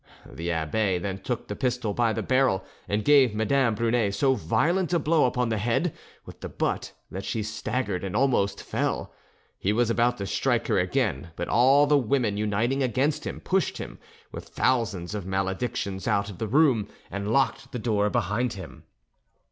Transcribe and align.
The 0.27 0.51
abbe 0.51 0.97
then 0.97 1.19
took 1.19 1.47
the 1.47 1.55
pistol 1.55 1.93
by 1.93 2.11
the 2.11 2.23
barrel 2.23 2.65
and 2.87 3.05
gave 3.05 3.35
Madame 3.35 3.75
Brunet 3.75 4.15
so 4.15 4.33
violent 4.33 4.91
a 4.93 4.97
blow 4.97 5.25
upon 5.25 5.49
the 5.49 5.59
head 5.59 5.93
with 6.25 6.39
the 6.41 6.49
butt 6.49 6.93
that 7.11 7.23
she 7.23 7.43
staggered 7.43 8.03
and 8.03 8.15
almost 8.15 8.63
fell; 8.63 9.13
he 9.59 9.71
was 9.71 9.91
about 9.91 10.17
to 10.17 10.25
strike 10.25 10.65
her 10.69 10.79
again, 10.79 11.29
but 11.35 11.47
all 11.47 11.85
the 11.85 11.99
women 11.99 12.35
uniting 12.35 12.81
against 12.81 13.27
him, 13.27 13.41
pushed 13.41 13.77
him, 13.77 13.99
with 14.31 14.45
thousands 14.49 15.13
of 15.13 15.27
maledictions, 15.27 16.07
out 16.07 16.31
of 16.31 16.39
the 16.39 16.47
room, 16.47 16.87
and 17.11 17.31
locked 17.31 17.71
the 17.71 17.77
door 17.77 18.09
behind 18.09 18.53
him. 18.53 18.85